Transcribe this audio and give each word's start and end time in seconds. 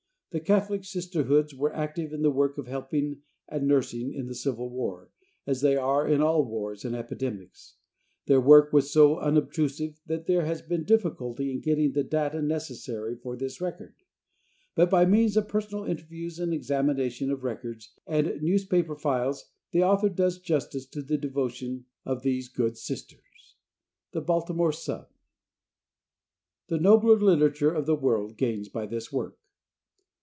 The 0.33 0.39
Catholic 0.39 0.85
Sisterhoods 0.85 1.53
were 1.53 1.75
active 1.75 2.13
in 2.13 2.21
the 2.21 2.31
work 2.31 2.57
of 2.57 2.65
helping 2.67 3.21
and 3.49 3.67
nursing 3.67 4.13
in 4.13 4.27
the 4.27 4.33
Civil 4.33 4.69
war, 4.69 5.09
as 5.45 5.59
they 5.59 5.75
are 5.75 6.07
in 6.07 6.21
all 6.21 6.45
wars 6.45 6.85
and 6.85 6.95
epidemics. 6.95 7.75
Their 8.27 8.39
work 8.39 8.71
was 8.71 8.89
so 8.93 9.17
unobtrusive 9.19 9.99
that 10.05 10.27
there 10.27 10.45
has 10.45 10.61
been 10.61 10.85
difficulty 10.85 11.51
in 11.51 11.59
getting 11.59 11.91
the 11.91 12.05
data 12.05 12.41
necessary 12.41 13.17
for 13.17 13.35
this 13.35 13.59
record, 13.59 13.93
but 14.73 14.89
by 14.89 15.03
means 15.05 15.35
of 15.35 15.49
personal 15.49 15.83
interviews 15.83 16.39
and 16.39 16.53
the 16.53 16.55
examination 16.55 17.29
of 17.29 17.43
records 17.43 17.91
and 18.07 18.41
newspaper 18.41 18.95
files 18.95 19.51
the 19.73 19.83
author 19.83 20.07
does 20.07 20.39
justice 20.39 20.85
to 20.85 21.01
the 21.01 21.17
devotion 21.17 21.87
of 22.05 22.21
these 22.21 22.47
good 22.47 22.77
Sisters. 22.77 23.57
The 24.13 24.21
Baltimore 24.21 24.71
Sun. 24.71 25.07
"The 26.69 26.79
Nobler 26.79 27.19
Literature 27.19 27.73
of 27.73 27.85
the 27.85 27.95
World 27.97 28.37
Gains 28.37 28.69
By 28.69 28.85
This 28.85 29.11
Work." 29.11 29.37